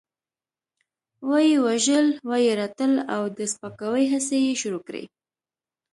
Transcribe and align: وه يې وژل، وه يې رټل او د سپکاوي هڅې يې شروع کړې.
وه 1.27 1.39
يې 1.49 1.57
وژل، 1.65 2.07
وه 2.27 2.37
يې 2.45 2.51
رټل 2.59 2.93
او 3.13 3.21
د 3.37 3.39
سپکاوي 3.53 4.05
هڅې 4.13 4.37
يې 4.45 4.53
شروع 4.61 4.81
کړې. 4.87 5.03